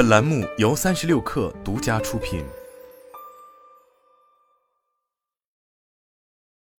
[0.00, 2.42] 本栏目由三十六氪独家出品。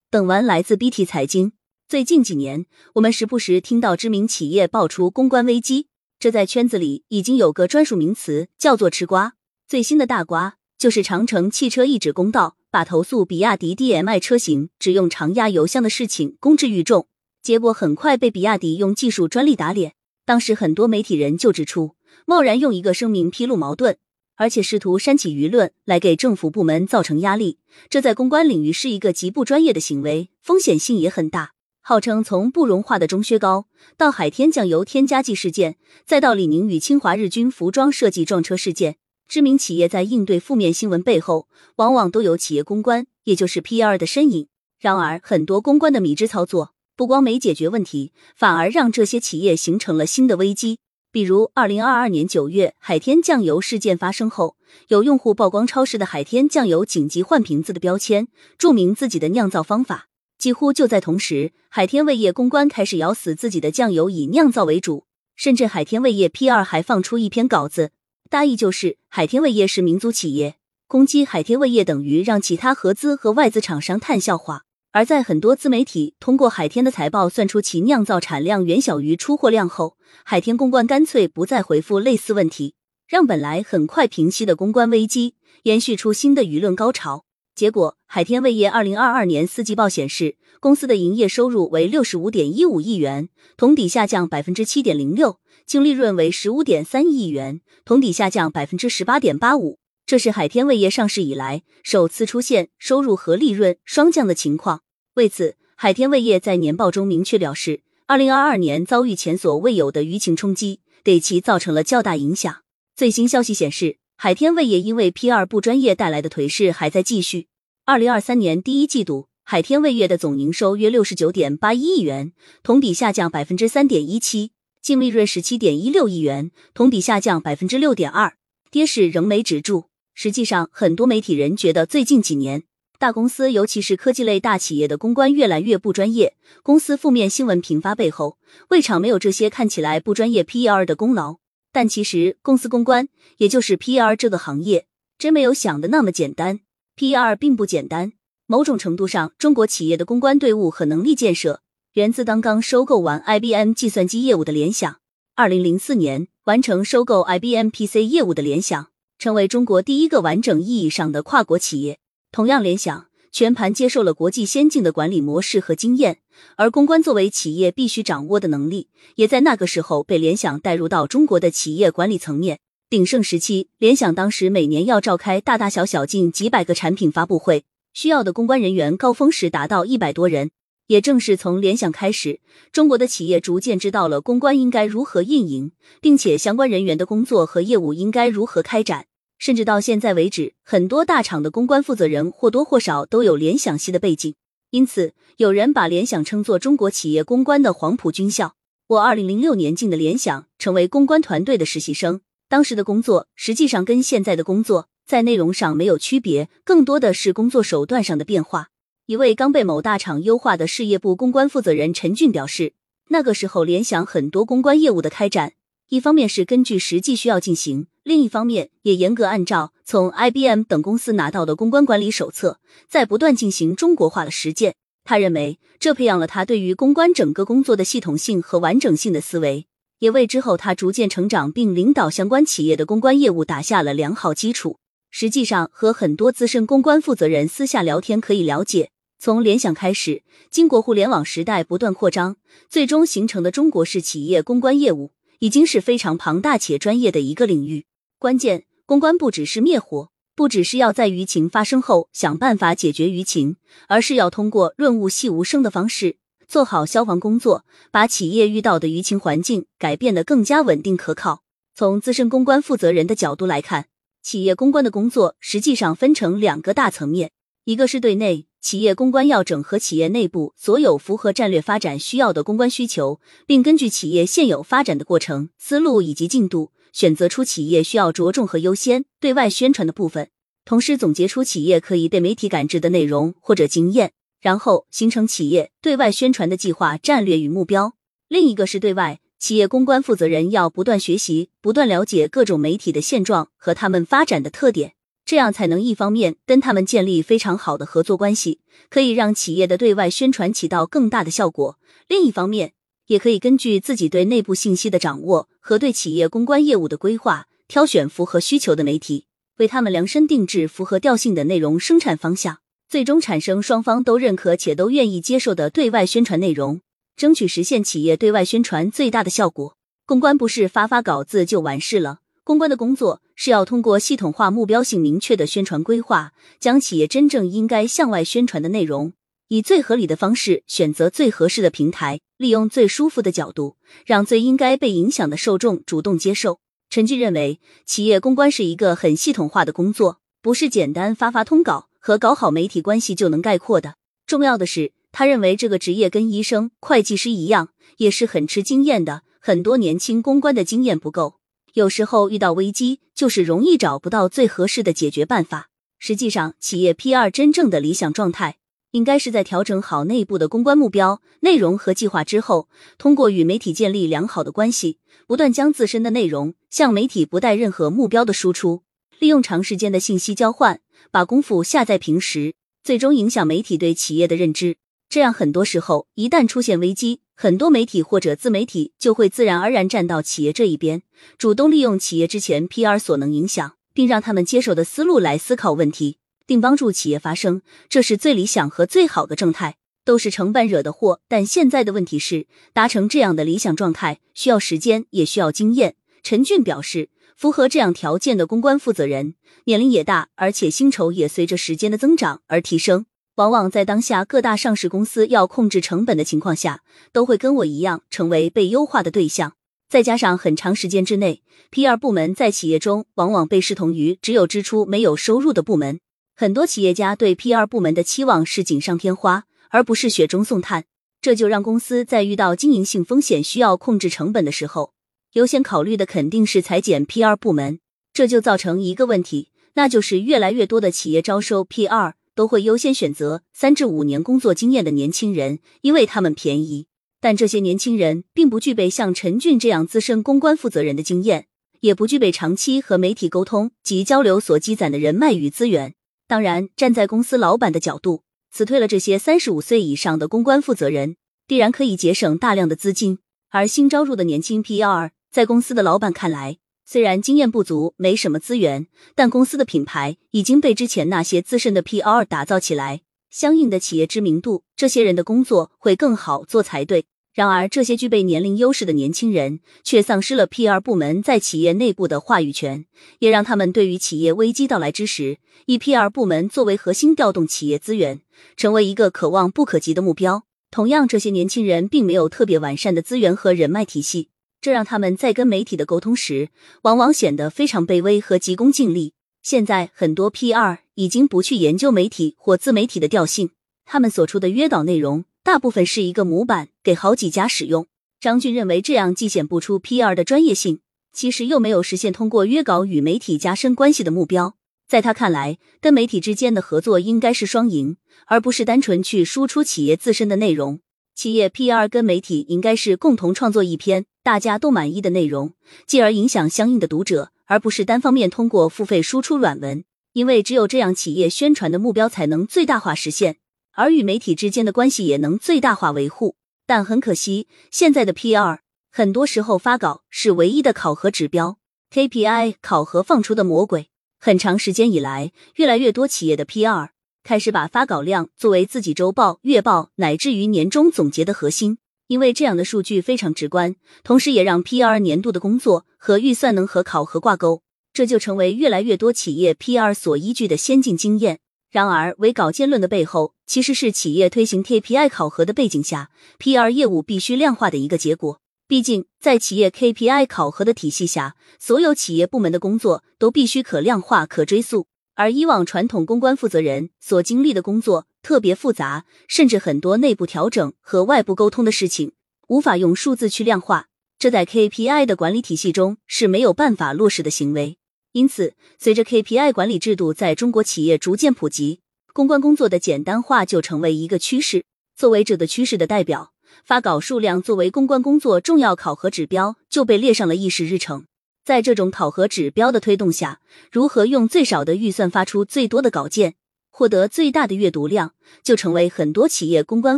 [0.09, 1.51] 本文来自 BT 财经。
[1.87, 2.65] 最近几年，
[2.95, 5.85] 我们时不时听到知名企业爆出公关危机，
[6.17, 9.35] 这在圈子里已经有个专属名词，叫做“吃瓜”。
[9.69, 17.07] 最新的大瓜就是长城汽车一纸公告，把投诉比亚迪 DMI 车型只用常压油箱的事情公之于众，
[17.43, 19.93] 结果很快被比亚迪用技术专利打脸。
[20.25, 21.95] 当时很多媒体人就指出。
[22.25, 23.97] 贸然用一个声明披露矛盾，
[24.35, 31.51] 而且试图煽起舆论来给政府部门造成压力，这在公关领域是一个极不专业的行为，风险性也很大。
[31.83, 33.65] 号称从不融化的钟薛高
[33.97, 38.97] 到海天酱油添加剂事件，再到李宁与清华日军服装设计撞车事件，
[39.27, 41.47] 知名企业在应对负面新闻背后，
[41.77, 44.47] 往往都有企业公关，也就是 PR 的身影。
[44.79, 50.77] 然而，很多公关的迷之操作，不光没解决问题，反而让这些企业形成了新的危机。
[51.13, 54.55] 比如，二零二二年九月海天酱油事件发生后，
[54.87, 60.07] 有用户曝光超市的海天酱油紧急换瓶子的标签，注明自己的酿造方法。
[60.37, 65.03] 几乎就在同时，海天味业公关开始咬死自己的酱油以酿造为主，
[65.35, 67.91] 甚至海天味业 P 二还放出一篇稿子，
[68.29, 70.55] 大意就是海天味业是民族企业，
[70.87, 74.63] 攻击海天味业等于让其他合资和外资厂商叹笑话。
[74.93, 82.75] 而在很多自媒体通过海天的财报算出其酿造产量远小于出货量后，海天公关干脆不再回复类似问题，
[83.07, 87.23] 让本来很快平息的公关危机延续出新的舆论高潮。
[87.55, 99.80] 结果，海天味业二零二二年四季报显示，公司的营业收入为六十五点一五亿元，同比下降百分之七点零六，净利润为十五点三亿元，同比下降百分之十八点八五。
[100.11, 104.81] 这是海天味业上市以来首次出现收入和利润双降的情况。
[105.13, 112.53] 为此，海天味业在年报中明确表示，二零二二年遭遇前所未有的舆情冲击，对其造成了较大影响。
[112.93, 117.47] 最新消息显示，海天味业因为 P 二不专业带来的颓势还在继续。
[117.85, 122.33] 二零二三年第一季度，海天味业的总营收约六十九点八一亿元，
[122.63, 124.51] 同比下降百分之三点一七，
[124.81, 128.33] 净利润十七点一六亿元，同比下降百分之六点二，
[128.69, 129.90] 跌势仍没止住。
[130.13, 132.63] 实际上，很多媒体人觉得最近几年
[132.99, 138.37] 大公司，尤其是科技类大企业的公关越来越不专业，公司负面新闻频发背后，
[138.69, 141.37] 未尝没有这些看起来不专业 PR 的功劳。
[141.71, 143.07] 但其实，公司公关，
[143.37, 144.85] 也就是 PR 这个行业，
[145.17, 146.59] 真没有想的那么简单。
[146.97, 148.11] PR 并不简单，
[148.45, 151.61] 某种程度上，中国企业的公关队伍和能力建设，
[151.93, 154.97] 源自刚刚收购完 IBM 计算机业务的联想。
[155.33, 158.90] 二零零四年完成收购 IBM PC 业务的联想。
[159.21, 161.99] 成为中国第一个完整意义上的跨国企业。
[162.31, 166.21] 同样，联想全盘接受了国际先进的管理模式和经验，
[166.55, 172.61] 而公关作为企业必须掌握的能力，也在那个时候被联想带入到中国的企业管理层面。
[172.89, 180.49] 鼎盛时期，联想当时每年要召开大大小小近几百个产品发布会，需要的公关人员高峰时达到一百多人。
[180.87, 189.05] 也正是从联想开始，中国的企业逐渐知道了公关应该如何运营，并且相关人员的工作和业务应该如何开展。
[189.41, 194.35] 甚至到现在为止，很多大厂的公关负责人或多或少都有联想系的背景，
[194.69, 198.53] 因此有人把联想称作中国企业公关的黄埔军校。
[198.85, 202.21] 我二零零六年进的联想，成为公关团队的实习生。
[202.47, 208.67] 当时的工作实际上跟现在的工作在内容上没有区别，更多的是工作手段上的变化。
[209.07, 212.73] 一位刚被某大厂优化的事业部公关负责人陈俊表示，
[213.09, 215.53] 那个时候联想很多公关业务的开展。
[215.89, 224.73] 一方面是根据实际需要进行，另一方面也严格按照从 IBM 等公司拿到的公关管理手册，在不断进行中国化的实践。
[225.03, 229.67] 他认为，这培养了他对于公关整个工作的系统性和完整性的思维，
[229.99, 234.77] 也为之后他逐渐成长并领导相关企业的公关业务打下了良好基础。
[235.11, 238.89] 实际上，和很多资深公关负责人私下聊天可以了解，
[239.19, 242.37] 从联想开始，经过互联网时代不断扩张，
[242.67, 245.11] 最终形成的中国式企业公关业务。
[245.39, 247.85] 已经是非常庞大且专业的一个领域。
[248.21, 253.55] 关键公关不只是灭火，不只是要在舆情发生后想办法解决舆情，
[253.87, 261.41] 而是要通过润物细无声的方式做好消防工作，把企业遇到的舆情环境改变得更加稳定可靠。
[261.73, 263.87] 从资深公关负责人的角度来看，
[264.21, 267.31] 企业公关的工作实际上分成两个大层面，
[267.65, 268.45] 一个是对内。
[268.61, 280.29] 企业公关要整合企业内部所有符合战略发展需要的公关需求，并根据企业现有发展的过程、思路以及进度，选择出企业需要着重和优先对外宣传的部分，
[280.65, 287.95] 同时总结出企业可以被媒体感知的内容或者经验，然后形成企业对外宣传的计划、战略与目标。
[288.27, 294.93] 另一个是对外企业公关负责人要不断学习，不断了解各种媒体的现状和他们发展的特点，
[295.25, 298.59] 这样才能一方面跟他们建立非常好的合作关系，
[298.89, 301.77] 可以让企业的对外宣传起到更大的效果；
[302.07, 302.73] 另一方面，
[303.11, 309.25] 也可以根据自己对内部信息的掌握和对企业公关业务的规划，挑选符合需求的媒体，
[309.57, 316.79] 为他们量身定制符合调性的内容生产方向，最终产生双方都认可且都愿意接受的对外宣传内容。
[317.17, 319.75] 争取实现企业对外宣传最大的效果。
[320.05, 326.31] 公关不是发发稿子就完事了，公关的工作是要通过系统化、目标性明确的宣传规划，
[326.61, 329.11] 将企业真正应该向外宣传的内容，
[329.51, 333.75] 以最合理的方式选择最合适的平台，利用最舒服的角度，
[334.05, 336.61] 让最应该被影响的受众主动接受。
[336.89, 343.95] 陈俊认为，企业公关是一个很系统化的工作，不是简单发发通稿和搞好媒体关系就能概括的。
[344.25, 344.93] 重要的是。
[345.11, 349.23] 他认为这个职业跟医生、会计师一样，也是很吃经验的。
[349.41, 351.35] 很多年轻公关的经验不够，
[351.73, 355.67] 有时候遇到危机就是容易找不到最合适的解决办法。
[355.99, 358.59] 实际上，企业 P 二真正的理想状态，
[358.91, 362.67] 应该是在调整好内部的公关目标、内容和计划之后，
[362.97, 368.83] 通过与媒体建立良好的关系，不断将自身的内容向媒体不带任何目标的输出，
[369.19, 372.53] 利用长时间的信息交换，把功夫下在平时，
[372.83, 374.77] 最终影响媒体对企业的认知。
[375.07, 381.03] 这样，很多时候一旦出现危机，很多媒体或者自媒体就会自然而然站到企业这一边，
[381.37, 386.17] 主动利用企业之前 PR 所能影响并让他们接受的思路来思考问题，
[386.51, 391.21] 并帮助企业发声，这是最理想和最好的状态，都是成本惹的祸。
[391.29, 395.95] 但现在的问题是，达成这样的理想状态需要时间，也需要经验。
[396.23, 397.07] 陈俊表示，
[397.37, 403.05] 符合这样条件的公关负责人年龄也大，而且薪酬也随着时间的增长而提升。
[403.35, 406.81] 往往在当下各大上市公司要控制成本的情况下，
[407.13, 409.53] 都会跟我一样成为被优化的对象。
[409.87, 411.95] 再加上很长时间之内，P.R.
[411.95, 416.01] 部门在企业中往往被视同于只有支出没有收入的部门。
[416.35, 417.67] 很多企业家对 P.R.
[417.67, 420.85] 部门的期望是锦上添花，而不是雪中送炭。
[421.21, 424.93] 这就让公司在遇到经营性风险需要控制成本的时候，
[425.33, 427.35] 优先考虑的肯定是裁减 P.R.
[427.35, 427.79] 部门。
[428.11, 432.15] 这就造成一个问题，那就是越来越多的企业招收 P.R.
[432.33, 436.87] 都会优先选择三至五年工作经验的年轻人，因为他们便宜。
[437.19, 441.45] 但这些年轻人并不具备像陈俊这样资深公关负责人的经验，
[441.81, 445.93] 也不具备长期和媒体沟通及交流所积攒的人脉与资源。
[446.31, 453.19] 当然，站在公司老板的角度，辞退了这些三十五岁以上的公关负责人，必然可以节省大量的资金。
[453.49, 467.07] 而新招入的年轻 PR，在公司的老板看来，虽然经验不足，没什么资源，但公司的品牌已经被之前那些资深的 PR 打造起来，相应的企业知名度，这些人的工作会更好做才对。
[467.33, 472.85] 然而，这些具备年龄优势的年轻人却丧失了 PR 部门在企业内部的话语权，
[473.19, 478.19] 也让他们对于企业危机到来之时，以 PR 部门作为核心调动企业资源，
[478.57, 480.43] 成为一个可望不可及的目标。
[480.69, 484.29] 同样，这些年轻人并没有特别完善的资源和人脉体系。
[484.59, 486.49] 这让他们在跟媒体的沟通时，
[486.81, 489.13] 往往显得非常卑微和急功近利。
[489.41, 493.51] 现在很多 PR 已经不去研究媒体或自媒体的调性，
[493.85, 497.87] 他们所出的约稿内容大部分是一个模板，给好几家使用。
[498.21, 500.79] 张俊认为这样既显不出 PR 的专业性，
[501.11, 504.55] 其实又没有实现通过约稿与媒体加深关系的目标。
[504.87, 507.97] 在他看来，跟媒体之间的合作应该是双赢，
[508.27, 510.79] 而不是单纯去输出企业自身的内容。
[511.13, 515.51] 企业 PR 跟媒体应该是共同创作一篇大家都满意的内容，
[515.85, 519.83] 继而影响相应的读者，而不是单方面通过付费输出软文。
[520.13, 523.35] 因为只有这样，企业宣传的目标才能最大化实现，
[523.73, 526.35] 而与媒体之间的关系也能最大化维护。
[526.65, 528.59] 但很可惜，现在的 PR
[528.91, 531.57] 很多时候发稿是唯一的考核指标
[531.91, 533.89] ，KPI 考核放出的魔鬼。
[534.19, 536.89] 很长时间以来，越来越多企业的 PR。
[537.23, 547.61] 开始把发稿量作为自己周报、月报乃至于年终总结的核心，因为这样的数据非常直观，同时也让 PR 年度的工作和预算能和考核挂钩，
[547.93, 551.39] 这就成为越来越多企业 PR 所依据的先进经验。
[551.71, 558.41] 然而，为稿件论的背后，其实是企业推行 KPI 考核的背景下，PR 业务必须量化的一个结果。
[558.67, 564.87] 毕竟，在企业 KPI 考核的体系下，所有企业部门的工作都必须可量化、可追溯。
[565.15, 572.11] 而以往传统公关负责人所经历的工作特别复杂，甚至很多内部调整和外部沟通的事情
[572.47, 573.87] 无法用数字去量化，
[574.19, 577.77] 这在 KPI 的管理体系中是没有办法落实的行为。
[578.13, 581.79] 因此，随着 KPI 管理制度在中国企业逐渐普及，
[582.13, 584.65] 公关工作的简单化就成为一个趋势。
[584.95, 586.33] 作为这个趋势的代表，
[586.65, 591.05] 发稿数量作为公关工作重要考核指标就被列上了议事日程。
[591.45, 593.39] 在这种考核指标的推动下，
[593.71, 596.35] 如何用最少的预算发出最多的稿件，
[596.69, 598.13] 获得最大的阅读量，
[598.43, 599.97] 就成为很多企业公关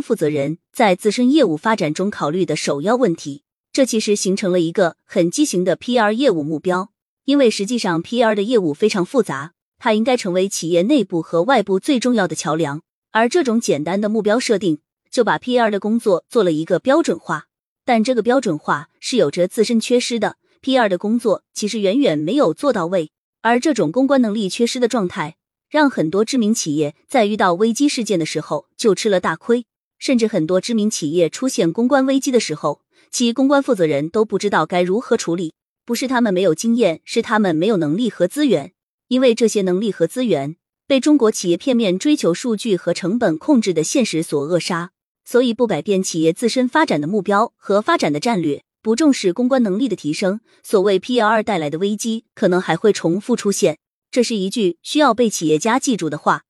[0.00, 3.42] 负责人在自身业务发展中考虑的首要问题。
[3.72, 6.90] 这其实形成了一个很畸形的 PR 业务目标，
[7.26, 12.82] 因为实际上 PR 的业务非常复杂，它应该成为企业内部和外部最重要的桥梁。
[13.12, 17.46] 而这种简单的目标设定，就把 PR 的工作做了一个标准化。
[17.84, 23.10] 但这个标准化是有着自身缺失的，PR 的工作其实远远没有做到位。
[23.40, 25.36] 而这种公关能力缺失的状态，
[25.70, 29.66] 让很多知名企业在遇到危机事件的时候就吃了大亏。
[29.98, 35.54] 甚至很多知名企业出现公关危机的时候，其公关负责人都不知道该如何处理。
[35.84, 38.72] 不是他们没有经验，是他们没有能力和资源，
[39.08, 40.56] 因为这些能力和资源。
[40.86, 44.90] 被中国企业片面追求数据和成本控制的现实所扼杀，
[45.24, 53.78] 所以不改变企业自身发展的目标和发展的战略，不重视公关能力的提升，所谓 P L R 带来的危机可能还会重复出现。
[54.10, 56.44] 这是一句需要被企业家记住的话。